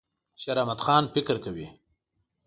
[0.41, 1.67] شیراحمدخان فکر کوي.